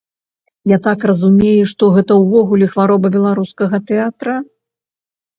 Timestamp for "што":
1.71-1.89